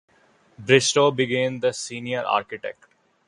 [0.57, 2.85] Bristow being the senior architect.